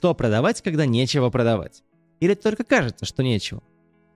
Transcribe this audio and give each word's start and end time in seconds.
Что 0.00 0.14
продавать, 0.14 0.62
когда 0.62 0.86
нечего 0.86 1.28
продавать? 1.28 1.82
Или 2.20 2.32
только 2.32 2.64
кажется, 2.64 3.04
что 3.04 3.22
нечего? 3.22 3.62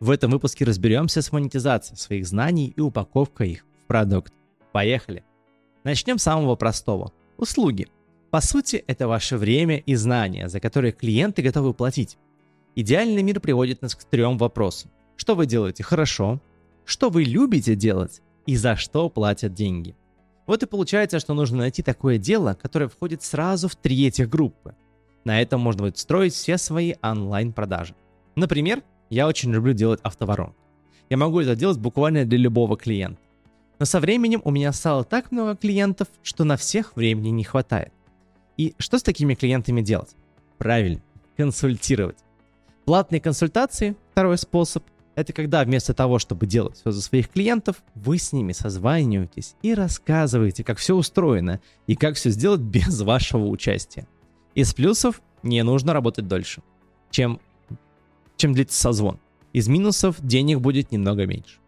В 0.00 0.10
этом 0.10 0.30
выпуске 0.30 0.64
разберемся 0.64 1.20
с 1.20 1.30
монетизацией 1.32 1.98
своих 1.98 2.26
знаний 2.26 2.72
и 2.74 2.80
упаковкой 2.80 3.50
их 3.50 3.66
в 3.82 3.86
продукт. 3.86 4.32
Поехали! 4.72 5.22
Начнем 5.84 6.16
с 6.16 6.22
самого 6.22 6.56
простого. 6.56 7.12
Услуги. 7.36 7.88
По 8.30 8.40
сути, 8.40 8.84
это 8.86 9.06
ваше 9.06 9.36
время 9.36 9.76
и 9.76 9.94
знания, 9.96 10.48
за 10.48 10.60
которые 10.60 10.92
клиенты 10.92 11.42
готовы 11.42 11.74
платить. 11.74 12.16
Идеальный 12.74 13.22
мир 13.22 13.40
приводит 13.40 13.82
нас 13.82 13.94
к 13.94 14.04
трем 14.04 14.38
вопросам. 14.38 14.90
Что 15.16 15.34
вы 15.34 15.44
делаете 15.44 15.82
хорошо? 15.82 16.40
Что 16.86 17.10
вы 17.10 17.24
любите 17.24 17.74
делать? 17.74 18.22
И 18.46 18.56
за 18.56 18.76
что 18.76 19.10
платят 19.10 19.52
деньги? 19.52 19.94
Вот 20.46 20.62
и 20.62 20.66
получается, 20.66 21.20
что 21.20 21.34
нужно 21.34 21.58
найти 21.58 21.82
такое 21.82 22.16
дело, 22.16 22.54
которое 22.54 22.88
входит 22.88 23.22
сразу 23.22 23.68
в 23.68 23.76
три 23.76 24.06
этих 24.06 24.30
группы. 24.30 24.74
На 25.26 25.42
этом 25.42 25.60
можно 25.60 25.82
будет 25.82 25.98
строить 25.98 26.34
все 26.34 26.56
свои 26.56 26.94
онлайн-продажи. 27.02 27.96
Например, 28.36 28.84
я 29.10 29.26
очень 29.26 29.52
люблю 29.52 29.72
делать 29.72 29.98
автоворон. 30.04 30.54
Я 31.10 31.16
могу 31.16 31.40
это 31.40 31.56
делать 31.56 31.78
буквально 31.78 32.24
для 32.24 32.38
любого 32.38 32.76
клиента. 32.76 33.20
Но 33.80 33.86
со 33.86 33.98
временем 33.98 34.40
у 34.44 34.52
меня 34.52 34.72
стало 34.72 35.02
так 35.02 35.32
много 35.32 35.56
клиентов, 35.56 36.06
что 36.22 36.44
на 36.44 36.56
всех 36.56 36.94
времени 36.94 37.30
не 37.30 37.42
хватает. 37.42 37.92
И 38.56 38.76
что 38.78 39.00
с 39.00 39.02
такими 39.02 39.34
клиентами 39.34 39.82
делать? 39.82 40.14
Правильно, 40.58 41.00
консультировать. 41.36 42.18
Платные 42.84 43.20
консультации, 43.20 43.96
второй 44.12 44.38
способ, 44.38 44.84
это 45.16 45.32
когда 45.32 45.64
вместо 45.64 45.92
того, 45.92 46.20
чтобы 46.20 46.46
делать 46.46 46.76
все 46.76 46.92
за 46.92 47.02
своих 47.02 47.30
клиентов, 47.30 47.82
вы 47.96 48.18
с 48.18 48.32
ними 48.32 48.52
созваниваетесь 48.52 49.56
и 49.62 49.74
рассказываете, 49.74 50.62
как 50.62 50.78
все 50.78 50.94
устроено 50.94 51.60
и 51.88 51.96
как 51.96 52.14
все 52.14 52.30
сделать 52.30 52.60
без 52.60 53.00
вашего 53.00 53.46
участия. 53.46 54.06
Из 54.56 54.72
плюсов 54.72 55.20
не 55.42 55.62
нужно 55.62 55.92
работать 55.92 56.28
дольше, 56.28 56.62
чем, 57.10 57.40
чем 58.38 58.54
длится 58.54 58.80
созвон. 58.80 59.20
Из 59.52 59.68
минусов 59.68 60.16
денег 60.22 60.60
будет 60.60 60.90
немного 60.92 61.26
меньше. 61.26 61.58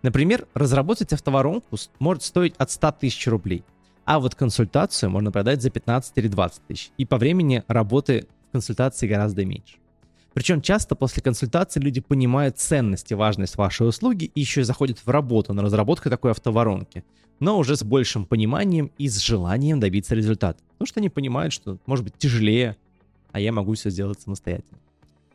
Например, 0.00 0.48
разработать 0.54 1.12
автоворонку 1.12 1.76
может 1.98 2.22
стоить 2.22 2.54
от 2.56 2.70
100 2.70 2.92
тысяч 2.92 3.26
рублей, 3.26 3.64
а 4.06 4.18
вот 4.18 4.34
консультацию 4.34 5.10
можно 5.10 5.30
продать 5.30 5.60
за 5.60 5.68
15 5.68 6.16
или 6.16 6.28
20 6.28 6.62
тысяч. 6.66 6.90
И 6.96 7.04
по 7.04 7.18
времени 7.18 7.64
работы 7.68 8.26
в 8.48 8.52
консультации 8.52 9.06
гораздо 9.06 9.44
меньше. 9.44 9.76
Причем 10.32 10.62
часто 10.62 10.94
после 10.94 11.22
консультации 11.22 11.80
люди 11.80 12.00
понимают 12.00 12.56
ценность 12.56 13.10
и 13.10 13.14
важность 13.14 13.56
вашей 13.56 13.86
услуги 13.86 14.30
и 14.34 14.40
еще 14.40 14.62
и 14.62 14.64
заходят 14.64 15.00
в 15.04 15.10
работу 15.10 15.52
на 15.52 15.60
разработку 15.60 16.08
такой 16.08 16.30
автоворонки, 16.30 17.04
но 17.40 17.58
уже 17.58 17.76
с 17.76 17.82
большим 17.82 18.24
пониманием 18.24 18.90
и 18.96 19.06
с 19.06 19.18
желанием 19.18 19.80
добиться 19.80 20.14
результата. 20.14 20.62
Потому 20.78 20.86
что 20.86 21.00
они 21.00 21.08
понимают, 21.08 21.52
что 21.52 21.78
может 21.86 22.04
быть 22.04 22.16
тяжелее, 22.18 22.76
а 23.32 23.40
я 23.40 23.50
могу 23.50 23.74
все 23.74 23.90
сделать 23.90 24.20
самостоятельно. 24.20 24.78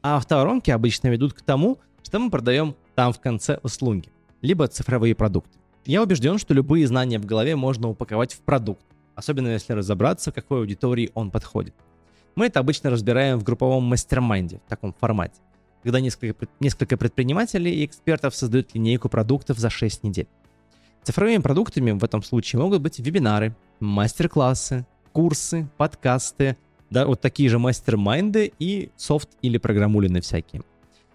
А 0.01 0.15
автоворонки 0.15 0.71
обычно 0.71 1.09
ведут 1.09 1.33
к 1.33 1.41
тому, 1.41 1.79
что 2.01 2.19
мы 2.19 2.31
продаем 2.31 2.75
там 2.95 3.11
в 3.11 3.19
конце 3.19 3.59
услуги, 3.61 4.07
либо 4.41 4.67
цифровые 4.67 5.15
продукты. 5.15 5.59
Я 5.85 6.01
убежден, 6.01 6.37
что 6.37 6.53
любые 6.53 6.87
знания 6.87 7.19
в 7.19 7.25
голове 7.25 7.57
можно 7.57 7.89
упаковать 7.89 8.33
в 8.33 8.39
продукт, 8.39 8.85
особенно 9.15 9.49
если 9.49 9.73
разобраться, 9.73 10.31
какой 10.31 10.59
аудитории 10.59 11.11
он 11.13 11.29
подходит. 11.29 11.75
Мы 12.35 12.45
это 12.45 12.61
обычно 12.61 12.89
разбираем 12.89 13.37
в 13.37 13.43
групповом 13.43 13.83
mastermind 13.83 14.48
е, 14.48 14.61
в 14.65 14.69
таком 14.69 14.93
формате, 14.93 15.41
когда 15.83 15.99
несколько, 15.99 16.47
несколько 16.61 16.95
предпринимателей 16.95 17.81
и 17.81 17.85
экспертов 17.85 18.33
создают 18.33 18.73
линейку 18.73 19.09
продуктов 19.09 19.57
за 19.57 19.69
6 19.69 20.03
недель. 20.03 20.27
Цифровыми 21.03 21.41
продуктами 21.41 21.91
в 21.91 22.03
этом 22.03 22.23
случае 22.23 22.61
могут 22.61 22.81
быть 22.81 22.97
вебинары, 22.99 23.53
мастер-классы, 23.81 24.85
курсы, 25.13 25.69
подкасты, 25.77 26.57
да, 26.89 27.05
вот 27.05 27.21
такие 27.21 27.49
же 27.49 27.59
мастер-майнды 27.59 28.51
и 28.59 28.89
софт 28.97 29.29
или 29.41 29.57
программулины 29.57 30.19
всякие. 30.21 30.63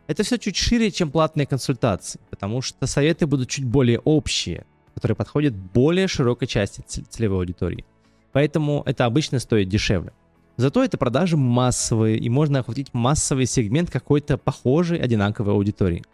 Это 0.06 0.22
все 0.22 0.38
чуть 0.38 0.56
шире, 0.56 0.90
чем 0.90 1.10
платные 1.10 1.46
консультации, 1.46 2.18
потому 2.30 2.62
что 2.62 2.86
советы 2.86 3.26
будут 3.26 3.50
чуть 3.50 3.66
более 3.66 3.98
общие, 4.00 4.64
которые 4.94 5.16
подходят 5.16 5.54
более 5.54 6.08
широкой 6.08 6.48
части 6.48 6.80
целевой 6.80 7.40
аудитории. 7.40 7.84
Поэтому 8.32 8.82
это 8.86 9.04
обычно 9.04 9.38
стоит 9.38 9.68
дешевле. 9.68 10.12
Зато 10.56 10.82
это 10.82 10.98
продажи 10.98 11.36
массовые, 11.36 12.18
и 12.18 12.28
можно 12.28 12.60
охватить 12.60 12.92
массовый 12.92 13.46
сегмент 13.46 13.90
какой-то 13.90 14.38
похожей, 14.38 14.98
одинаковой 14.98 15.52
аудитории. 15.52 16.04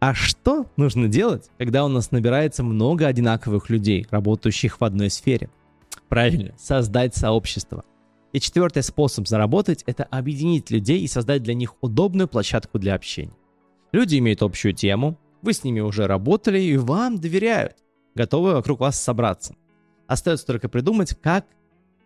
А 0.00 0.12
что 0.12 0.66
нужно 0.76 1.08
делать, 1.08 1.48
когда 1.56 1.84
у 1.84 1.88
нас 1.88 2.10
набирается 2.10 2.62
много 2.62 3.06
одинаковых 3.06 3.70
людей, 3.70 4.06
работающих 4.10 4.80
в 4.80 4.84
одной 4.84 5.08
сфере? 5.08 5.48
Правильно, 6.14 6.54
создать 6.56 7.16
сообщество. 7.16 7.84
И 8.32 8.38
четвертый 8.38 8.84
способ 8.84 9.26
заработать– 9.26 9.82
это 9.86 10.04
объединить 10.04 10.70
людей 10.70 11.00
и 11.00 11.08
создать 11.08 11.42
для 11.42 11.54
них 11.54 11.74
удобную 11.80 12.28
площадку 12.28 12.78
для 12.78 12.94
общения. 12.94 13.34
Люди 13.90 14.18
имеют 14.18 14.40
общую 14.44 14.74
тему, 14.74 15.18
вы 15.42 15.52
с 15.52 15.64
ними 15.64 15.80
уже 15.80 16.06
работали 16.06 16.60
и 16.60 16.76
вам 16.76 17.18
доверяют, 17.18 17.78
готовы 18.14 18.52
вокруг 18.52 18.78
вас 18.78 19.02
собраться. 19.02 19.56
Остается 20.06 20.46
только 20.46 20.68
придумать, 20.68 21.20
как 21.20 21.46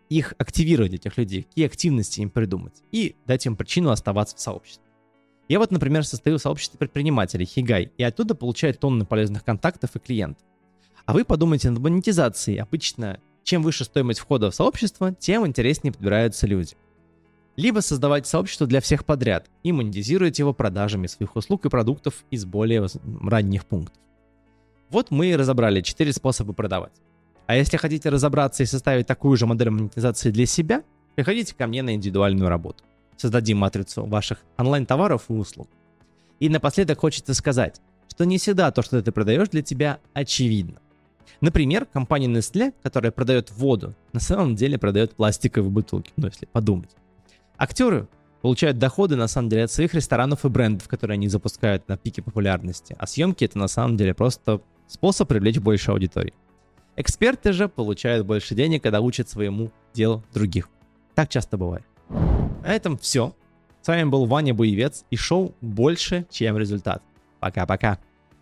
их 0.09 0.33
активировать, 0.39 0.95
этих 0.95 1.15
людей, 1.19 1.43
какие 1.43 1.67
активности 1.67 2.21
им 2.21 2.31
придумать, 2.31 2.81
и 2.91 3.15
дать 3.27 3.45
им 3.45 3.55
причину 3.55 3.91
оставаться 3.91 4.35
в 4.35 4.39
сообществе. 4.39 4.89
Я 5.47 5.59
вот, 5.59 5.69
например, 5.69 6.03
состою 6.03 6.39
в 6.39 6.41
сообществе 6.41 6.79
предпринимателей 6.79 7.45
Хигай, 7.45 7.91
и 7.95 8.01
оттуда 8.01 8.33
получаю 8.33 8.73
тонны 8.73 9.05
полезных 9.05 9.43
контактов 9.43 9.95
и 9.95 9.99
клиентов. 9.99 10.47
А 11.05 11.13
вы 11.13 11.25
подумайте 11.25 11.69
над 11.69 11.79
монетизацией. 11.79 12.59
Обычно, 12.59 13.19
чем 13.49 13.63
выше 13.63 13.83
стоимость 13.83 14.19
входа 14.19 14.51
в 14.51 14.55
сообщество, 14.55 15.11
тем 15.11 15.47
интереснее 15.47 15.91
подбираются 15.91 16.45
люди. 16.45 16.75
Либо 17.55 17.79
создавать 17.79 18.27
сообщество 18.27 18.67
для 18.67 18.79
всех 18.79 19.05
подряд 19.05 19.49
и 19.63 19.71
монетизировать 19.71 20.37
его 20.37 20.53
продажами 20.53 21.07
своих 21.07 21.35
услуг 21.35 21.65
и 21.65 21.69
продуктов 21.69 22.23
из 22.29 22.45
более 22.45 22.85
ранних 23.23 23.65
пунктов. 23.65 23.99
Вот 24.91 25.09
мы 25.09 25.31
и 25.31 25.35
разобрали 25.35 25.81
4 25.81 26.13
способа 26.13 26.53
продавать. 26.53 26.93
А 27.47 27.55
если 27.55 27.77
хотите 27.77 28.09
разобраться 28.09 28.61
и 28.61 28.67
составить 28.67 29.07
такую 29.07 29.35
же 29.35 29.47
модель 29.47 29.71
монетизации 29.71 30.29
для 30.29 30.45
себя, 30.45 30.83
приходите 31.15 31.55
ко 31.55 31.65
мне 31.65 31.81
на 31.81 31.95
индивидуальную 31.95 32.49
работу. 32.49 32.83
Создадим 33.17 33.57
матрицу 33.57 34.05
ваших 34.05 34.41
онлайн-товаров 34.57 35.25
и 35.29 35.33
услуг. 35.33 35.67
И 36.39 36.49
напоследок 36.49 36.99
хочется 36.99 37.33
сказать, 37.33 37.81
что 38.09 38.25
не 38.25 38.37
всегда 38.37 38.69
то, 38.69 38.83
что 38.83 39.01
ты 39.01 39.11
продаешь, 39.11 39.49
для 39.49 39.63
тебя 39.63 39.97
очевидно. 40.13 40.81
Например, 41.41 41.85
компания 41.85 42.27
Nestle, 42.27 42.73
которая 42.83 43.11
продает 43.11 43.51
воду, 43.51 43.95
на 44.13 44.19
самом 44.19 44.55
деле 44.55 44.77
продает 44.77 45.15
пластиковые 45.15 45.71
бутылки, 45.71 46.11
ну 46.17 46.27
если 46.27 46.45
подумать. 46.45 46.89
Актеры 47.57 48.07
получают 48.41 48.77
доходы 48.77 49.15
на 49.15 49.27
самом 49.27 49.49
деле 49.49 49.63
от 49.63 49.71
своих 49.71 49.93
ресторанов 49.93 50.45
и 50.45 50.49
брендов, 50.49 50.87
которые 50.87 51.15
они 51.15 51.27
запускают 51.27 51.87
на 51.87 51.97
пике 51.97 52.21
популярности, 52.21 52.95
а 52.99 53.07
съемки 53.07 53.45
это 53.45 53.57
на 53.57 53.67
самом 53.67 53.97
деле 53.97 54.13
просто 54.13 54.61
способ 54.87 55.29
привлечь 55.29 55.59
больше 55.59 55.91
аудитории. 55.91 56.33
Эксперты 56.95 57.53
же 57.53 57.69
получают 57.69 58.25
больше 58.25 58.55
денег, 58.55 58.83
когда 58.83 58.99
учат 58.99 59.29
своему 59.29 59.71
делу 59.93 60.23
других. 60.33 60.69
Так 61.15 61.29
часто 61.29 61.57
бывает. 61.57 61.85
На 62.09 62.73
этом 62.73 62.97
все. 62.97 63.33
С 63.81 63.87
вами 63.87 64.03
был 64.03 64.25
Ваня 64.25 64.53
Буевец 64.53 65.05
и 65.09 65.15
шоу 65.15 65.55
«Больше, 65.61 66.25
чем 66.29 66.57
результат». 66.57 67.01
Пока-пока. 67.39 67.99